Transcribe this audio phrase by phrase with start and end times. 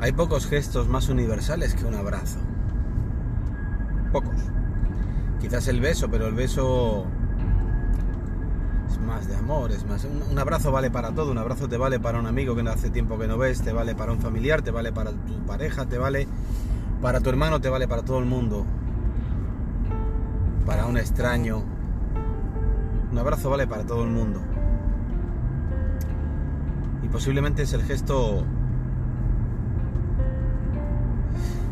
[0.00, 2.38] Hay pocos gestos más universales que un abrazo.
[4.10, 4.34] Pocos.
[5.38, 7.04] Quizás el beso, pero el beso
[8.88, 10.06] es más de amor, es más...
[10.06, 12.88] Un, abrazo vale para todo, un abrazo te vale para un amigo que no hace
[12.88, 15.98] tiempo que no ves, te vale para un familiar, te vale para tu pareja, te
[15.98, 16.26] vale
[17.02, 18.64] para tu hermano, te vale para todo el mundo.
[20.64, 21.62] Para un extraño.
[23.12, 24.40] Un abrazo vale para todo el mundo.
[27.02, 28.46] Y posiblemente es el gesto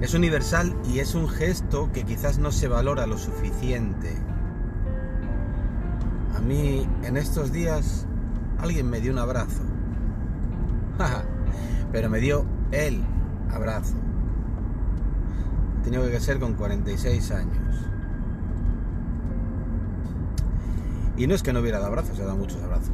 [0.00, 4.14] Es universal y es un gesto que quizás no se valora lo suficiente.
[6.36, 8.06] A mí en estos días
[8.58, 9.62] alguien me dio un abrazo.
[11.92, 13.02] Pero me dio el
[13.50, 13.94] abrazo.
[15.82, 17.76] Tenía que ser con 46 años.
[21.16, 22.92] Y no es que no hubiera dado abrazos, he dado muchos abrazos.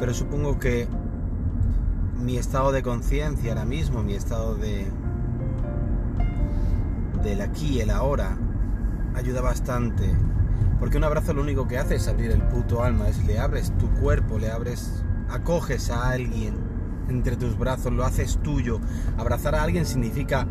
[0.00, 0.88] Pero supongo que
[2.18, 4.88] mi estado de conciencia ahora mismo, mi estado de,
[7.22, 8.36] del aquí el ahora
[9.14, 10.14] ayuda bastante.
[10.78, 13.76] Porque un abrazo lo único que hace es abrir el puto alma, es le abres
[13.78, 16.54] tu cuerpo, le abres, acoges a alguien
[17.08, 18.80] entre tus brazos, lo haces tuyo.
[19.16, 20.46] Abrazar a alguien significa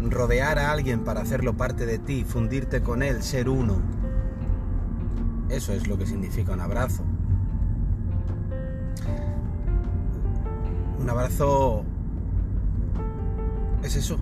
[0.00, 3.76] rodear a alguien para hacerlo parte de ti, fundirte con él, ser uno.
[5.48, 7.04] Eso es lo que significa un abrazo.
[10.98, 11.84] Un abrazo
[13.82, 14.18] es eso,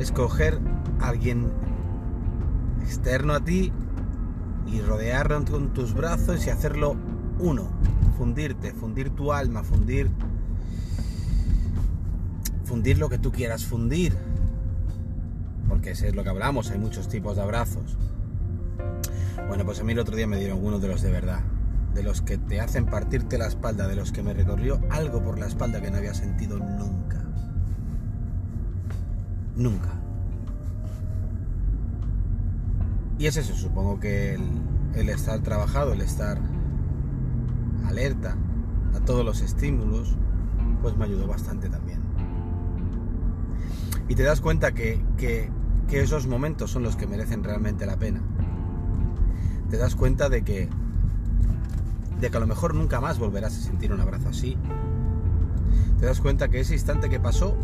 [0.00, 0.58] escoger
[1.00, 1.52] a alguien
[2.82, 3.72] externo a ti
[4.66, 6.96] y rodearlo con tus brazos y hacerlo
[7.38, 7.68] uno,
[8.16, 10.10] fundirte, fundir tu alma, fundir
[12.64, 14.16] fundir lo que tú quieras fundir.
[15.68, 17.98] Porque ese es lo que hablamos, hay muchos tipos de abrazos.
[19.48, 21.40] Bueno, pues a mí el otro día me dieron uno de los de verdad,
[21.94, 25.38] de los que te hacen partirte la espalda, de los que me recorrió algo por
[25.38, 27.29] la espalda que no había sentido nunca
[29.60, 29.90] nunca.
[33.18, 34.38] Y es eso, supongo que
[34.94, 36.40] el, estar trabajado, el estar
[37.86, 38.34] alerta
[38.96, 40.16] a todos los estímulos,
[40.80, 42.00] pues me ayudó bastante también.
[44.08, 45.50] Y te das cuenta que, que,
[45.86, 48.22] que, esos momentos son los que merecen realmente la pena.
[49.68, 50.68] Te das cuenta de que,
[52.20, 54.56] de que a lo mejor nunca más volverás a sentir un abrazo así.
[56.00, 57.54] Te das cuenta que ese instante que pasó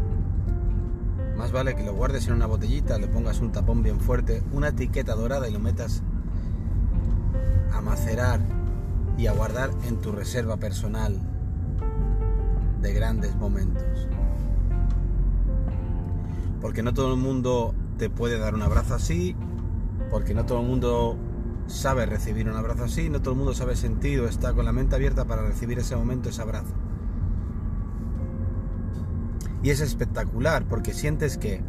[1.37, 4.69] más vale que lo guardes en una botellita, le pongas un tapón bien fuerte, una
[4.69, 6.03] etiqueta dorada y lo metas
[7.73, 8.41] a macerar
[9.19, 11.21] y a guardar en tu reserva personal
[12.81, 14.09] de grandes momentos.
[16.61, 19.37] Porque no todo el mundo te puede dar un abrazo así,
[20.11, 21.17] porque no todo el mundo
[21.67, 24.73] sabe recibir un abrazo así, no todo el mundo sabe sentir o está con la
[24.73, 26.73] mente abierta para recibir ese momento, ese abrazo.
[29.63, 31.61] Y es espectacular porque sientes que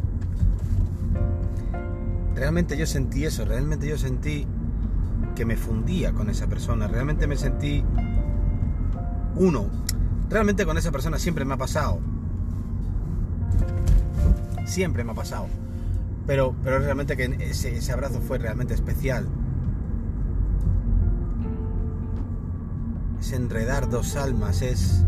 [2.35, 4.45] realmente yo sentí eso, realmente yo sentí
[5.35, 7.83] que me fundía con esa persona, realmente me sentí
[9.35, 9.67] uno.
[10.29, 11.99] Realmente con esa persona siempre me ha pasado.
[14.65, 15.47] Siempre me ha pasado.
[16.25, 19.27] Pero, pero realmente que ese, ese abrazo fue realmente especial.
[23.19, 25.03] Es enredar dos almas, es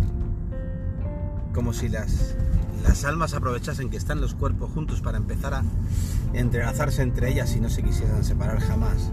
[1.53, 2.35] como si las
[2.83, 5.63] las almas aprovechasen que están los cuerpos juntos para empezar a
[6.33, 9.11] entrelazarse entre ellas y no se quisieran separar jamás.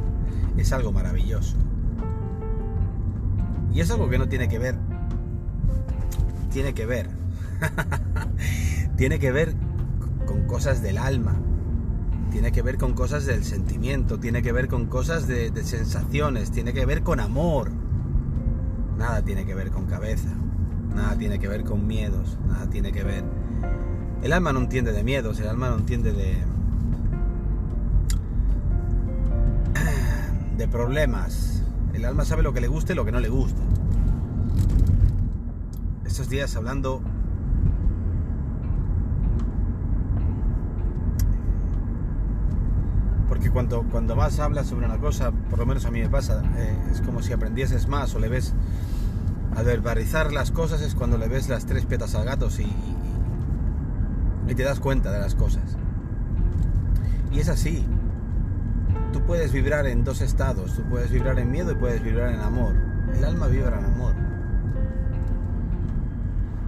[0.57, 1.57] Es algo maravilloso.
[3.73, 4.77] Y es algo que no tiene que ver.
[6.51, 7.11] Tiene que ver.
[8.97, 9.55] tiene que ver
[10.27, 11.37] con cosas del alma.
[12.31, 14.19] Tiene que ver con cosas del sentimiento.
[14.19, 16.51] Tiene que ver con cosas de, de sensaciones.
[16.51, 17.71] Tiene que ver con amor.
[18.97, 20.31] Nada tiene que ver con cabeza.
[20.95, 22.39] Nada tiene que ver con miedos.
[22.47, 23.25] Nada tiene que ver
[24.27, 26.37] el alma no entiende de miedos, el alma no entiende de.
[30.59, 31.63] de problemas.
[31.95, 33.61] El alma sabe lo que le gusta y lo que no le gusta.
[36.05, 37.03] Estos días hablando.
[43.29, 46.43] Porque cuando, cuando más hablas sobre una cosa, por lo menos a mí me pasa,
[46.57, 48.55] eh, es como si aprendieses más o le ves.
[49.55, 52.67] Al verbalizar las cosas es cuando le ves las tres pietas al gato y,
[54.49, 55.77] y te das cuenta de las cosas.
[57.33, 57.85] Y es así.
[59.13, 62.41] Tú puedes vibrar en dos estados, tú puedes vibrar en miedo y puedes vibrar en
[62.41, 62.75] amor.
[63.17, 64.15] El alma vibra en amor.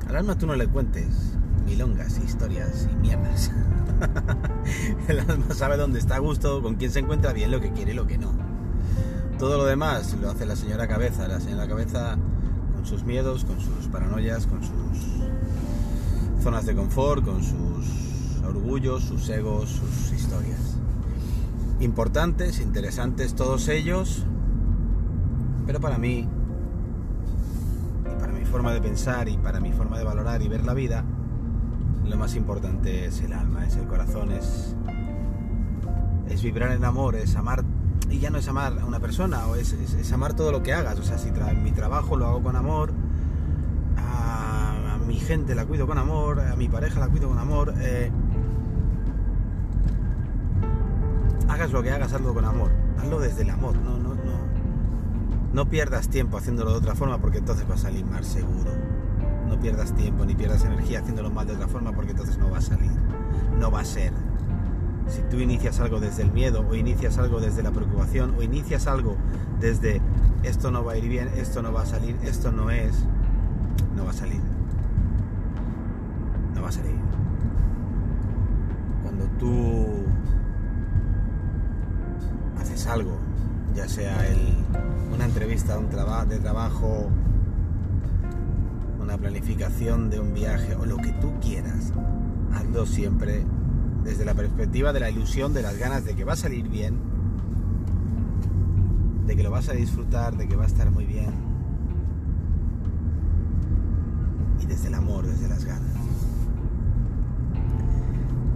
[0.09, 1.37] Al alma tú no le cuentes
[1.67, 3.51] milongas, historias y mierdas.
[5.09, 7.93] El alma sabe dónde está a gusto, con quién se encuentra bien, lo que quiere
[7.93, 8.33] y lo que no.
[9.39, 12.17] Todo lo demás lo hace la señora cabeza, la señora cabeza
[12.75, 14.73] con sus miedos, con sus paranoias, con sus
[16.41, 20.77] zonas de confort, con sus orgullos, sus egos, sus historias.
[21.81, 24.25] Importantes, interesantes todos ellos,
[25.67, 26.29] pero para mí,
[28.05, 30.75] y para mi forma de pensar y para mi forma de valorar y ver la
[30.75, 31.05] vida,
[32.05, 34.75] lo más importante es el alma, es el corazón, es,
[36.29, 37.65] es vibrar en amor, es amar
[38.11, 39.75] y ya no es amar a una persona, o es,
[40.13, 40.99] amar todo lo que hagas.
[40.99, 41.31] O sea, si
[41.63, 42.93] mi trabajo lo hago con amor,
[45.09, 47.75] mi gente la cuido con amor, a mi pareja la cuido con amor.
[47.79, 48.11] Eh,
[51.49, 52.71] hagas lo que hagas, hazlo con amor.
[52.99, 53.75] Hazlo desde el amor.
[53.79, 54.39] No, no, no.
[55.55, 58.71] No pierdas tiempo haciéndolo de otra forma porque entonces va a salir mal seguro.
[59.49, 62.59] No pierdas tiempo ni pierdas energía haciéndolo mal de otra forma porque entonces no va
[62.59, 62.93] a salir.
[63.59, 64.13] No va a ser
[65.09, 68.87] si tú inicias algo desde el miedo o inicias algo desde la preocupación o inicias
[68.87, 69.17] algo
[69.59, 70.03] desde
[70.43, 72.93] esto no va a ir bien, esto no va a salir, esto no es,
[73.97, 74.48] no va a salir.
[76.69, 77.01] Va a salir.
[79.03, 80.05] Cuando tú
[82.61, 83.17] haces algo,
[83.75, 84.19] ya sea
[85.15, 87.09] una entrevista un de trabajo,
[89.01, 91.95] una planificación de un viaje o lo que tú quieras,
[92.53, 93.47] hazlo siempre
[94.05, 96.99] desde la perspectiva de la ilusión, de las ganas de que va a salir bien,
[99.27, 101.33] de que lo vas a disfrutar, de que va a estar muy bien.
[104.61, 106.08] Y desde el amor, desde las ganas.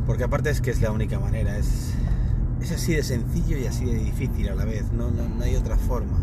[0.06, 1.94] Porque aparte es que es la única manera, es,
[2.60, 5.56] es así de sencillo y así de difícil a la vez, no, no, no hay
[5.56, 6.18] otra forma.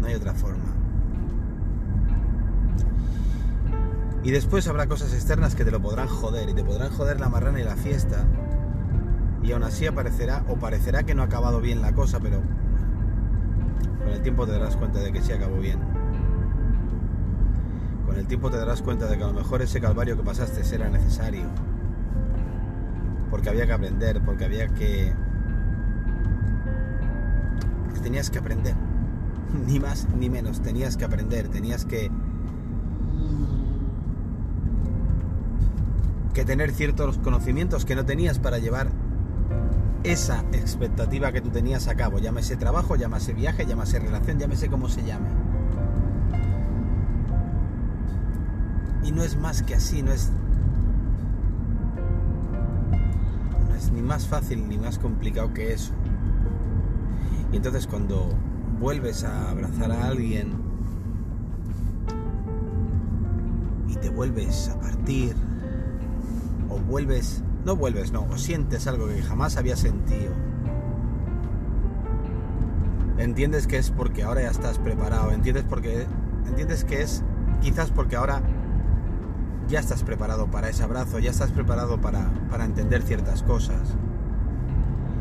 [0.00, 0.74] No hay otra forma.
[4.24, 7.28] Y después habrá cosas externas que te lo podrán joder y te podrán joder la
[7.28, 8.24] marrana y la fiesta.
[9.42, 12.40] Y aún así aparecerá o parecerá que no ha acabado bien la cosa, pero
[13.98, 15.78] con el tiempo te darás cuenta de que sí acabó bien.
[18.06, 20.62] Con el tiempo te darás cuenta de que a lo mejor ese calvario que pasaste
[20.74, 21.44] era necesario.
[23.34, 25.12] Porque había que aprender, porque había que...
[28.00, 28.76] Tenías que aprender.
[29.66, 32.12] Ni más ni menos, tenías que aprender, tenías que
[36.32, 38.92] que tener ciertos conocimientos que no tenías para llevar
[40.04, 42.20] esa expectativa que tú tenías a cabo.
[42.20, 45.26] Llámese trabajo, llámese viaje, llámese relación, llámese como se llame.
[49.02, 50.30] Y no es más que así, no es.
[53.76, 55.92] Es ni más fácil ni más complicado que eso.
[57.52, 58.30] Y entonces cuando
[58.80, 60.52] vuelves a abrazar a alguien
[63.88, 65.34] y te vuelves a partir
[66.68, 70.32] o vuelves, no vuelves, no, o sientes algo que jamás había sentido.
[73.18, 76.06] Entiendes que es porque ahora ya estás preparado, entiendes porque
[76.46, 77.22] entiendes que es
[77.62, 78.42] quizás porque ahora
[79.68, 83.80] ya estás preparado para ese abrazo, ya estás preparado para, para entender ciertas cosas.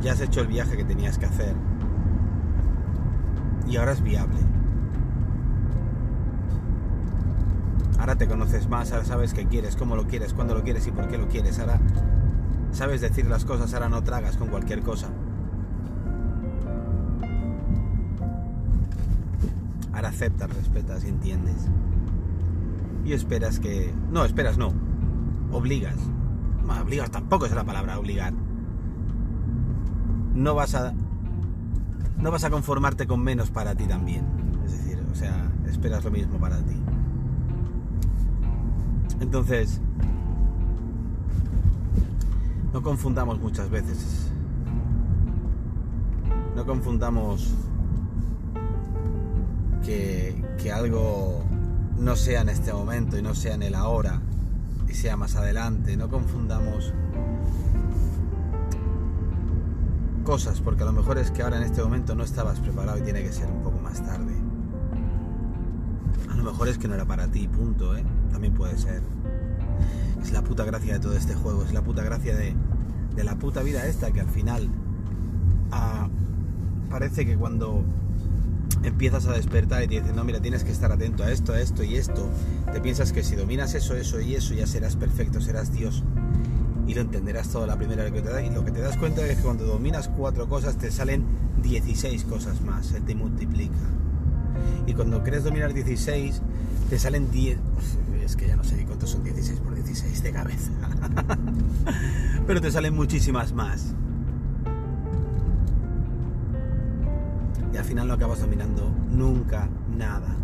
[0.02, 1.56] Ya has hecho el viaje que tenías que hacer.
[3.68, 4.40] Y ahora es viable.
[8.00, 10.92] Ahora te conoces más, ahora sabes qué quieres, cómo lo quieres, cuándo lo quieres y
[10.92, 11.58] por qué lo quieres.
[11.60, 11.80] Ahora
[12.74, 15.08] sabes decir las cosas, ahora no tragas con cualquier cosa.
[19.94, 21.70] Ahora aceptas, respetas y entiendes.
[23.06, 23.94] Y esperas que...
[24.12, 24.74] No, esperas no.
[25.52, 25.98] Obligas.
[26.66, 28.34] No, obligas tampoco es la palabra obligar.
[30.34, 30.94] No vas a...
[32.18, 34.26] No vas a conformarte con menos para ti también.
[34.66, 36.76] Es decir, o sea, esperas lo mismo para ti.
[39.20, 39.82] Entonces,
[42.74, 44.32] no confundamos muchas veces.
[46.56, 47.54] No confundamos
[49.84, 51.44] que, algo
[51.98, 54.22] no sea en este momento y no sea en el ahora
[54.88, 55.98] y sea más adelante.
[55.98, 56.94] No confundamos
[60.24, 63.02] cosas porque a lo mejor es que ahora en este momento no estabas preparado y
[63.02, 64.34] tiene que ser un poco más tarde.
[66.30, 68.04] A lo mejor es que no era para ti, punto, ¿eh?
[68.32, 69.02] También puede ser.
[70.22, 72.56] Es la puta gracia de todo este juego, es la puta gracia de,
[73.22, 74.70] la puta vida esta que al final
[75.72, 76.08] ah,
[76.90, 77.84] parece que cuando
[78.84, 81.62] empiezas a despertar y te dicen, no, mira, tienes que estar atento a esto, a
[81.62, 82.30] esto y esto,
[82.72, 86.04] te piensas que si dominas eso, eso y eso, ya serás perfecto, serás Dios.
[86.86, 88.42] Y lo entenderás todo la primera vez que te da.
[88.42, 91.24] Y lo que te das cuenta es que cuando dominas cuatro cosas, te salen
[91.62, 93.74] 16 cosas más, se te multiplica.
[94.86, 96.42] Y cuando crees dominar 16,
[96.90, 97.58] te salen 10.
[98.24, 100.72] Es que ya no sé cuántos son 16 por 16 de cabeza.
[102.48, 103.94] Pero te salen muchísimas más.
[107.74, 110.38] Y al final no acabas dominando nunca nada.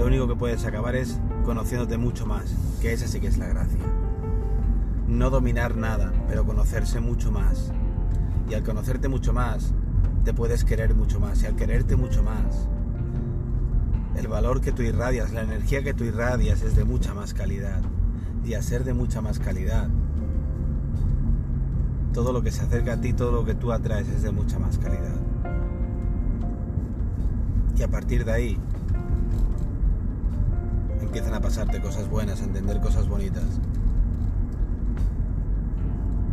[0.00, 3.48] lo único que puedes acabar es conociéndote mucho más, que esa sí que es la
[3.48, 3.84] gracia.
[5.06, 7.70] No dominar nada, pero conocerse mucho más.
[8.48, 9.74] Y al conocerte mucho más,
[10.24, 11.42] te puedes querer mucho más.
[11.42, 12.66] Y al quererte mucho más,
[14.16, 17.82] el valor que tú irradias, la energía que tú irradias es de mucha más calidad.
[18.42, 19.90] Y a ser de mucha más calidad,
[22.12, 24.58] todo lo que se acerca a ti, todo lo que tú atraes es de mucha
[24.58, 25.14] más calidad.
[27.76, 28.58] Y a partir de ahí
[31.00, 33.60] empiezan a pasarte cosas buenas, a entender cosas bonitas.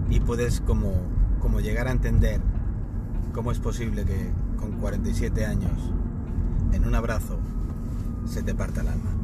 [0.10, 0.94] Y puedes como,
[1.40, 2.42] como llegar a entender
[3.34, 5.92] cómo es posible que con 47 años,
[6.74, 7.38] en un abrazo,
[8.26, 9.17] se te parta el alma.